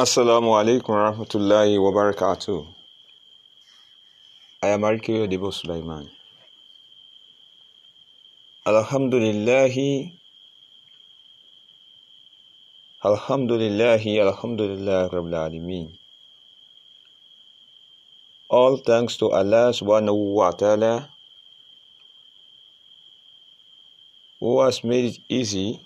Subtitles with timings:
[0.00, 2.64] Assalamu alaikum warahmatullahi wabarakatuh.
[4.62, 6.08] I am Arikio Debo Sulaiman.
[8.64, 10.16] Alhamdulillahi,
[13.04, 15.92] Alhamdulillahi, Alhamdulillah Rabbil Alameen.
[18.48, 21.10] All thanks to Allah subhanahu wa ta'ala
[24.40, 25.84] who has made it easy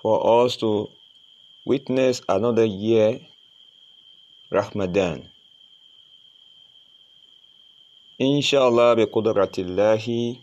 [0.00, 0.88] for us to
[1.66, 3.18] witness another year,
[4.50, 5.28] Ramadan.
[8.20, 10.40] Inshallah, biqudratillahi,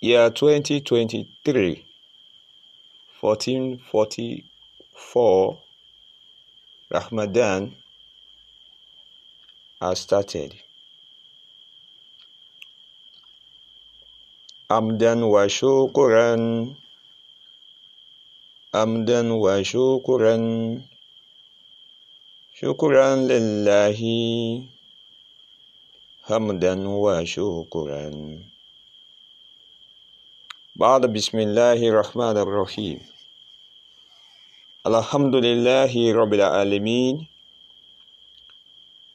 [0.00, 1.86] year 2023,
[3.20, 5.62] 1444,
[6.90, 7.76] Ramadan
[9.80, 10.54] has started.
[14.68, 16.76] Hamdan wa shukran.
[18.74, 20.36] حمدا وشكرا.
[22.54, 24.00] شكرا لله.
[26.22, 28.10] حمدا وشكرا.
[30.76, 32.98] بعد بسم الله الرحمن الرحيم.
[34.86, 37.26] الحمد لله رب العالمين.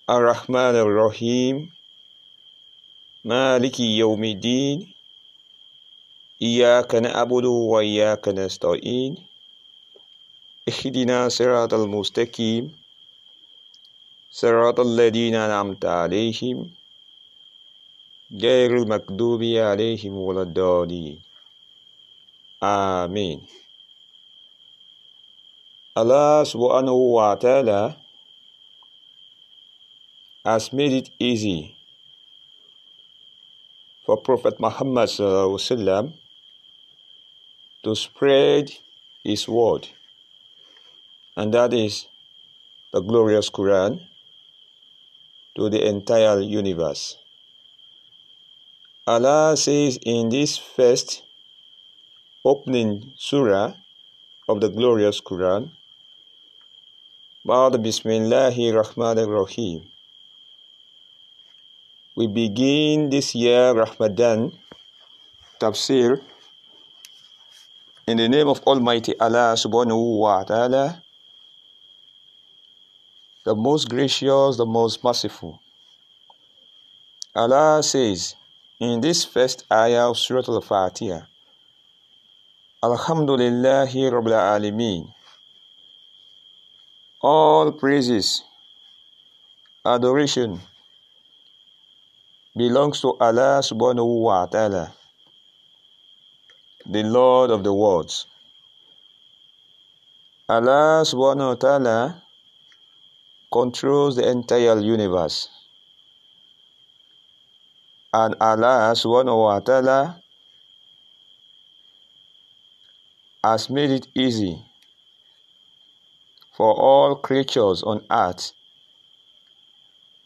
[0.09, 1.70] الرحمن الرحيم.
[3.26, 4.94] مالك يوم الدين.
[6.42, 9.34] إياك نعبد وإياك نستعين.
[10.69, 12.75] اهدنا صراط المستقيم
[14.31, 16.71] صراط الذين أنعمت عليهم
[18.33, 21.21] غير المكذوب عليهم ولا الضالين
[22.63, 23.41] آمين
[25.95, 27.95] subhanahu wa ta'ala
[30.43, 31.77] has made it easy
[34.03, 35.09] for Prophet Muhammad
[37.83, 38.73] to spread
[39.23, 39.88] his word
[41.36, 42.08] and that is
[42.94, 44.00] the glorious Quran
[45.55, 47.17] to the entire universe.
[49.08, 51.23] Allah says in this first
[52.43, 53.73] opening surah
[54.48, 55.71] of the glorious Quran,
[57.45, 59.86] Ba'ad Bismillahir Rahmanir Rahim.
[62.15, 64.54] We begin this year Ramadan
[65.60, 66.21] tafsir
[68.08, 71.05] in the name of Almighty Allah subhanahu wa ta'ala
[73.45, 75.61] the most gracious, the most merciful.
[77.36, 78.36] Allah says
[78.80, 81.22] in this first ayah of Surah Al-Fatiha,
[82.84, 85.14] Alhamdulillahi Rabbil Alameen.
[87.22, 88.44] All praises,
[89.86, 90.60] adoration
[92.58, 94.94] belongs to Allah subhanahu wa ta'ala,
[96.86, 98.26] the Lord of the worlds.
[100.50, 102.24] Allah subhanahu wa ta'ala
[103.52, 105.50] controls the entire universe.
[108.14, 110.22] And Allah subhanahu wa ta'ala
[113.44, 114.64] has made it easy
[116.55, 118.54] for all creatures on earth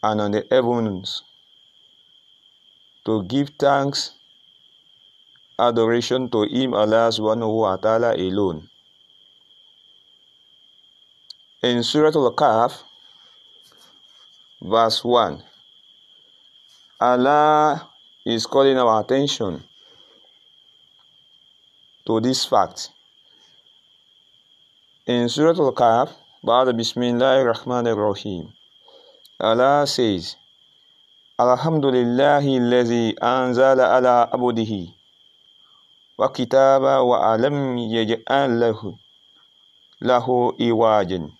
[0.04, 1.24] and on the heavens
[3.06, 4.12] to give thanks,
[5.58, 8.70] adoration to Him, Allah subhanahu wa ta'ala alone.
[11.64, 12.84] In Surah Al-Kahf,
[14.63, 15.43] verse 1,
[17.01, 17.89] Allah
[18.25, 19.63] is calling our attention
[22.07, 22.91] to this fact.
[25.07, 26.11] In Surah Al-Kahf,
[26.45, 28.53] بعد بسم الله الرحمن الرحيم
[29.41, 30.37] Allah says
[31.41, 34.73] الحمد لله الذي أنزل على عبده
[36.19, 38.81] وكتابا وألم يجعل له
[40.03, 40.27] له
[40.61, 41.31] إواجا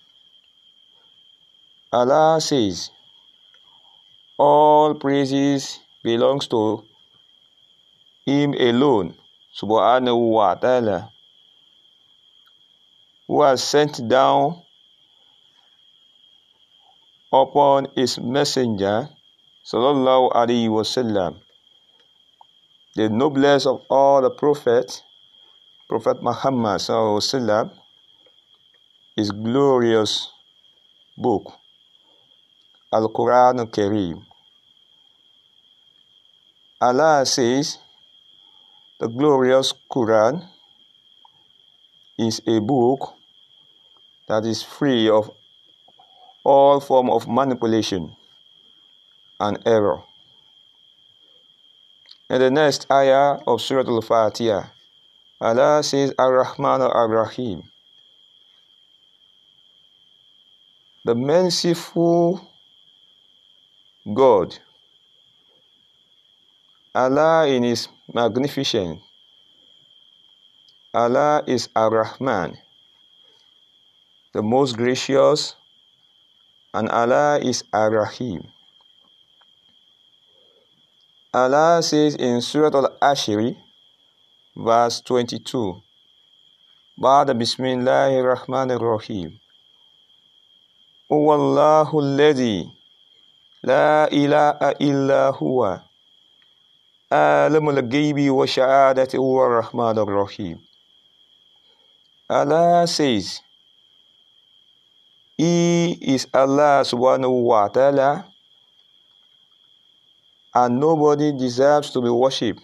[1.93, 2.89] Allah says
[4.40, 6.60] all praises belongs to
[8.24, 9.12] him alone
[9.52, 11.12] subhanahu wa ta'ala
[13.28, 14.56] who has sent down
[17.32, 19.12] upon his messenger
[19.72, 21.36] sallallahu alaihi wasallam
[22.96, 25.04] the noblest of all the prophets
[25.84, 27.66] prophet muhammad sallallahu alaihi wasallam
[29.20, 30.32] his glorious
[31.28, 31.60] book
[32.90, 34.29] al-quran al-kareem
[36.80, 37.78] Allah says,
[39.00, 40.48] the glorious Quran
[42.18, 43.14] is a book
[44.28, 45.30] that is free of
[46.44, 48.16] all form of manipulation
[49.38, 50.02] and error.
[52.30, 54.62] In the next ayah of Surah Al-Fatiha,
[55.40, 57.62] Allah says, Ar-Rahman Ar-Rahim,
[61.04, 62.48] the merciful
[64.14, 64.58] God
[66.92, 69.00] Allah in His magnificence.
[70.92, 72.58] Allah is Ar-Rahman,
[74.34, 75.54] the most gracious,
[76.74, 78.42] and Allah is Ar-Rahim.
[81.32, 83.56] Allah says in Surah Al-Hashri,
[84.56, 85.80] verse 22,
[86.98, 89.38] بعد بسم الله الرحمن
[91.08, 92.66] O Allah, الله الذي
[93.62, 95.89] لا إله إلا هو
[97.11, 100.57] عالم الغيب وشهادة هو الرحمن الرحيم
[102.29, 103.41] Allah says
[105.37, 108.25] He is Allah subhanahu wa ta'ala
[110.55, 112.63] and nobody deserves to be worshipped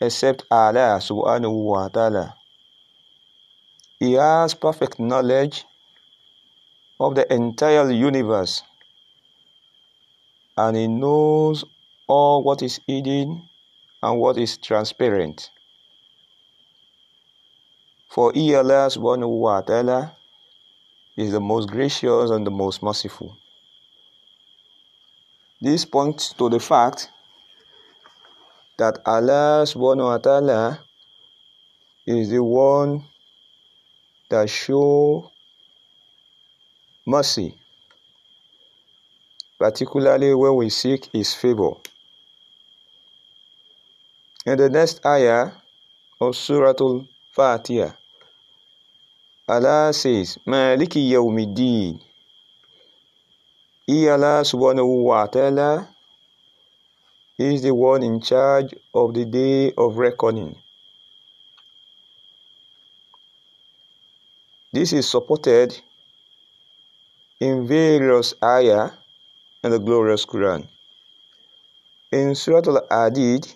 [0.00, 2.34] except Allah subhanahu wa ta'ala.
[3.98, 5.64] He has perfect knowledge
[7.00, 8.62] of the entire universe
[10.58, 11.64] and he knows
[12.08, 13.48] all what is hidden
[14.01, 15.49] and what is transparent.
[18.09, 20.17] For he, Allah subhanahu wa ta'ala,
[21.15, 23.37] is the most gracious and the most merciful.
[25.61, 27.09] This points to the fact
[28.77, 30.79] that Allah subhanahu wa ta'ala
[32.07, 33.05] is the one
[34.29, 35.31] that show
[37.05, 37.55] mercy,
[39.59, 41.73] particularly when we seek His favor.
[44.43, 45.51] In the next ayah
[46.19, 47.93] of Surah Al-Fatiha,
[49.47, 52.01] Allah says, Maliki Yawmiddin.
[53.85, 55.89] He, Allah subhanahu wa ta'ala,
[57.37, 60.55] is the one in charge of the day of reckoning.
[64.73, 65.79] This is supported
[67.39, 68.91] in various ayah
[69.63, 70.67] in the glorious Quran.
[72.11, 73.53] In Surah Al-Hadid,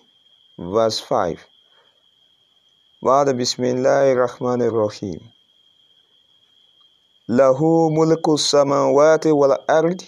[0.58, 1.38] verse 5,
[3.02, 5.20] بعد بسم الله الرحمن الرحيم
[7.28, 10.00] له ملك السماوات والأرض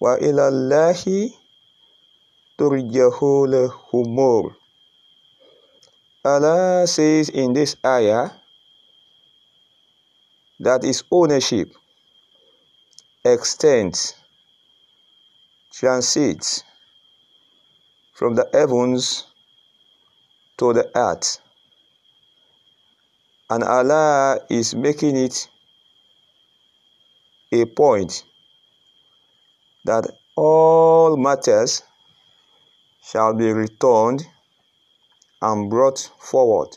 [0.00, 1.30] وإلى الله
[2.58, 4.60] ترجع الأمور
[6.22, 8.28] Allah says in this ayah
[10.60, 11.72] that his ownership
[13.24, 14.14] extends,
[15.72, 16.62] transits
[18.15, 19.27] from the heavens
[20.57, 21.39] to the earth.
[23.49, 25.49] And Allah is making it
[27.51, 28.23] a point
[29.83, 31.83] that all matters
[33.03, 34.25] shall be returned
[35.41, 36.69] and brought forward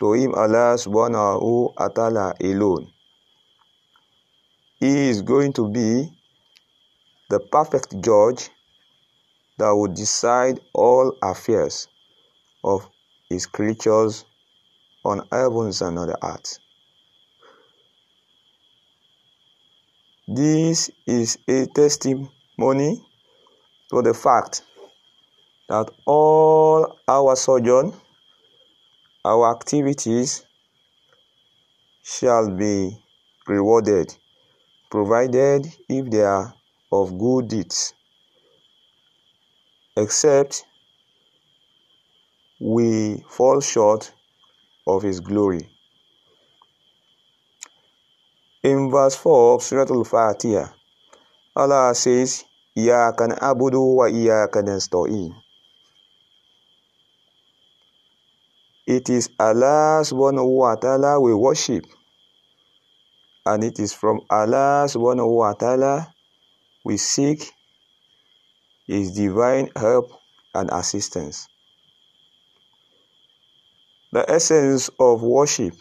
[0.00, 2.92] to him Allah subhanahu wa ta'ala alone.
[4.80, 6.10] He is going to be
[7.30, 8.50] the perfect judge
[9.60, 11.86] that will decide all affairs
[12.64, 12.88] of
[13.28, 14.24] his creatures
[15.04, 16.58] on heavens and on the earth.
[20.26, 23.04] This is a testimony
[23.90, 24.62] to the fact
[25.68, 27.92] that all our sojourn,
[29.26, 30.46] our activities
[32.02, 32.96] shall be
[33.46, 34.16] rewarded,
[34.90, 36.54] provided if they are
[36.90, 37.92] of good deeds,
[39.96, 40.64] except
[42.60, 44.12] we fall short
[44.86, 45.68] of His glory.
[48.62, 50.66] In verse 4 of Surah Al Fatiha,
[51.56, 52.44] Allah says,
[52.76, 53.18] إياك
[53.96, 55.34] wa ya نستعين.
[58.86, 61.84] It is Allah's one wa ta'ala we worship,
[63.46, 66.12] and it is from Allah's one wa ta'ala
[66.84, 67.52] we seek
[68.90, 70.10] his divine help
[70.52, 71.46] and assistance.
[74.10, 75.74] The essence of worship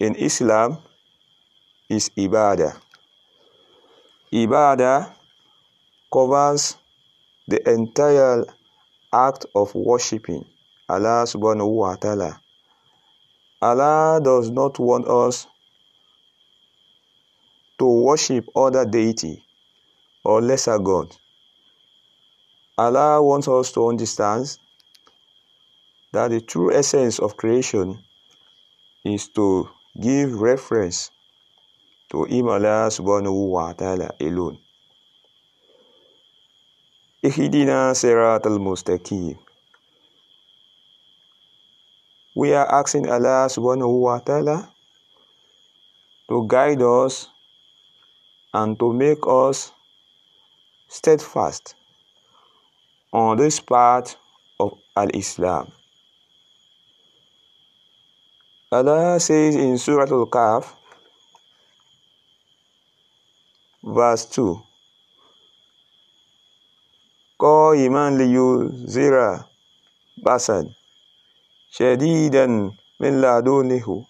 [0.00, 0.78] in Islam
[1.90, 2.72] is ibadah.
[4.32, 5.12] Ibadah
[6.10, 6.78] covers
[7.46, 8.46] the entire
[9.12, 10.48] act of worshipping
[10.88, 12.40] Allah subhanahu wa ta'ala.
[13.60, 15.46] Allah does not want us
[17.76, 19.44] to worship other deity
[20.24, 21.14] or lesser God.
[22.76, 24.56] Allah wants us to understand
[26.12, 28.02] that the true essence of creation
[29.04, 29.68] is to
[30.00, 31.10] give reference
[32.10, 34.58] to Him Allah subhanahu wa ta'ala alone.
[37.22, 39.38] Ihdina sirat al-mustaqim.
[42.34, 44.72] We are asking Allah subhanahu wa ta'ala
[46.28, 47.28] to guide us
[48.54, 49.72] and to make us
[50.90, 51.76] steadfast
[53.12, 54.16] on this path
[54.58, 55.70] of Al Islam.
[58.72, 60.74] Allah says in Surah Al Kahf,
[63.84, 64.58] verse 2.
[67.38, 69.46] Call Iman Liu Zira
[70.22, 70.74] Basan
[71.72, 74.04] Shadidan Min Ladunihu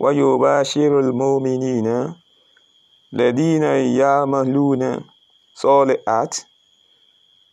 [0.00, 2.16] Wayuba Shirul Mominina
[3.12, 5.04] Ladina Yamaluna
[5.55, 6.37] صالحات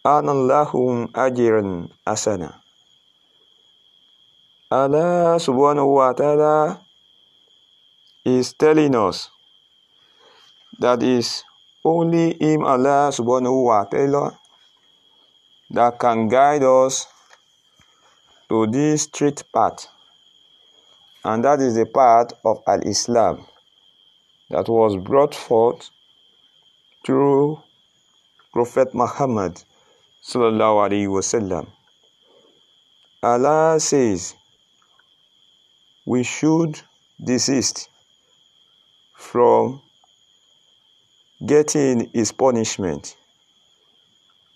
[0.06, 2.50] أن لهم أجرا حسنا
[4.70, 6.84] Allah subhanahu wa ta'ala
[8.26, 9.30] is telling us
[10.78, 11.42] that is
[11.82, 14.38] only Him, Allah subhanahu wa ta'ala,
[15.70, 17.06] that can guide us
[18.50, 19.88] to this straight path.
[21.24, 23.46] And that is the path of Al Islam
[24.50, 25.88] that was brought forth
[27.06, 27.62] through
[28.53, 29.59] Prophet Muhammad
[30.21, 31.65] sallallahu alaihi wasallam.
[33.23, 34.35] Allah says
[36.05, 36.79] we should
[37.19, 37.89] desist
[39.15, 39.81] from
[41.43, 43.17] getting his punishment.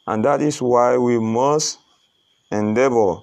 [0.05, 1.79] And that is why we must
[2.51, 3.21] endeavor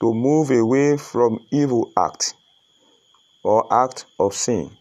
[0.00, 2.34] to move away from evil act
[3.44, 4.76] or act of sin.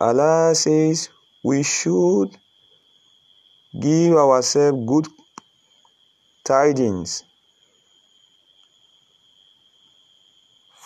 [0.00, 1.10] Allah says
[1.44, 2.38] we should
[3.80, 5.06] give ourselves good
[6.44, 7.24] tidings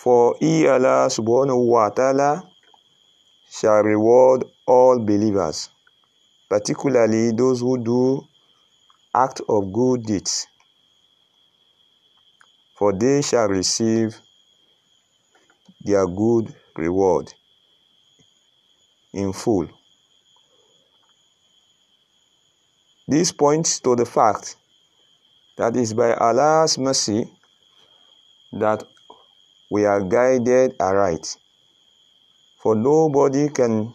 [0.02, 2.42] for he Allah subhanahu wa ta'ala
[3.48, 5.70] shall reward all believers,
[6.50, 8.26] particularly those who do
[9.14, 10.48] act of good deeds,
[12.74, 14.18] for they shall receive
[15.84, 17.32] their good reward
[19.14, 19.68] in full.
[23.11, 24.55] This points to the fact
[25.57, 27.31] that it is by Allah's mercy
[28.53, 28.83] that
[29.71, 31.37] we are guided aright.
[32.61, 33.93] For nobody can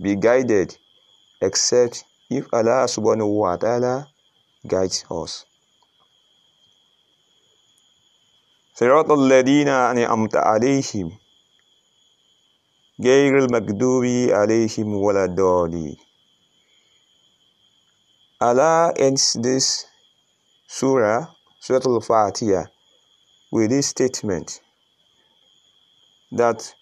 [0.00, 0.76] be guided
[1.40, 4.06] except if Allah subhanahu wa ta'ala
[4.66, 5.44] guides us.
[8.78, 11.10] صراط الذين أنعمت عليهم
[13.02, 15.96] غير المغضوب عليهم ولا الضالين
[18.43, 19.85] Allah ends this
[20.67, 21.27] surah,
[21.61, 22.65] Surah Al-Fatiha,
[23.53, 24.59] with this statement
[26.29, 26.75] that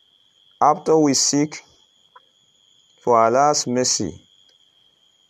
[0.59, 1.61] after we seek
[3.03, 4.25] for Allah's mercy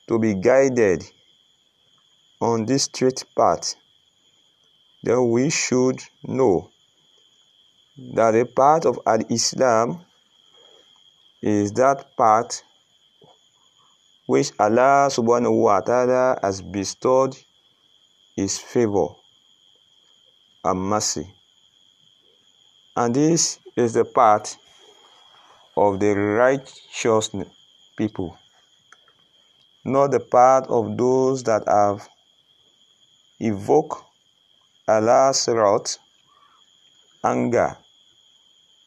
[0.07, 1.03] to be guided
[2.39, 3.75] on this straight path,
[5.03, 6.69] then we should know
[8.15, 10.05] that the path of Al Islam
[11.41, 12.61] is that path
[14.31, 17.35] which Allah subhanahu wa ta'ala has bestowed
[18.33, 19.07] his favor
[20.63, 21.27] and mercy.
[22.95, 24.55] And this is the path
[25.75, 27.29] of the righteous
[27.97, 28.38] people,
[29.83, 32.07] not the path of those that have
[33.41, 34.00] evoked
[34.88, 35.97] Allah's wrath,
[37.25, 37.75] anger,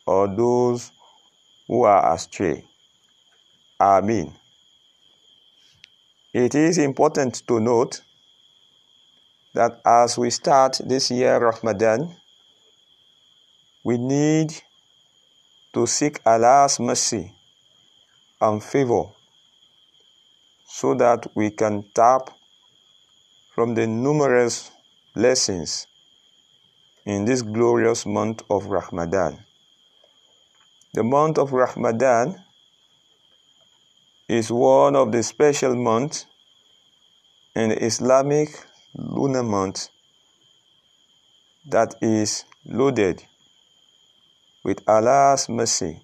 [0.07, 0.91] or those
[1.69, 2.65] who are astray.
[3.79, 4.33] Amen.
[6.35, 8.03] It is important to note
[9.55, 12.17] that as we start this year Ramadan,
[13.85, 14.53] we need
[15.75, 17.33] to seek Allah's mercy
[18.41, 19.05] and favor
[20.67, 22.31] so that we can tap
[23.55, 24.73] from the numerous
[25.15, 25.87] blessings
[27.07, 29.39] in this glorious month of Ramadan.
[30.95, 32.44] The month of Ramadan
[34.29, 36.27] is one of the special months
[37.55, 38.49] in the Islamic
[38.95, 39.89] lunar month
[41.67, 43.23] that is loaded
[44.65, 46.01] with Allah's mercy.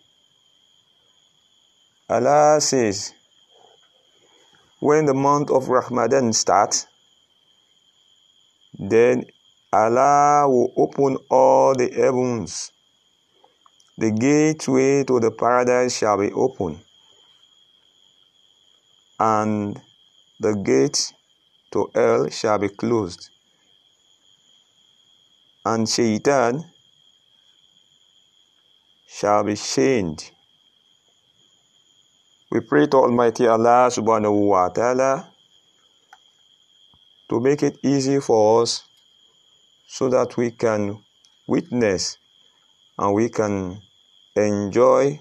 [2.08, 3.14] Allah says,
[4.80, 6.86] when the month of Ramadan starts,
[8.78, 9.24] then
[9.72, 12.72] Allah will open all the heavens.
[13.96, 16.80] The gateway to the paradise shall be open,
[19.20, 19.78] and
[20.40, 21.12] the gate
[21.70, 23.28] to hell shall be closed.
[25.64, 26.64] And Shaitan
[29.06, 30.30] shall be chained.
[32.50, 35.30] We pray to Almighty Allah subhanahu wa ta'ala
[37.28, 38.82] to make it easy for us
[39.86, 41.04] so that we can
[41.46, 42.16] witness
[42.98, 43.82] and we can
[44.34, 45.20] enjoy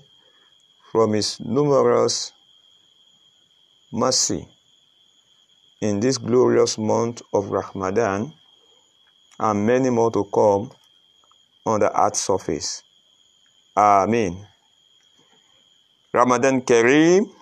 [0.91, 2.32] from His numerous
[3.91, 4.48] mercy
[5.81, 8.34] in this glorious month of Ramadan
[9.39, 10.72] and many more to come
[11.65, 12.84] on the earth's surface.
[13.77, 14.46] Amen.
[16.13, 17.38] Ramadan Kareem.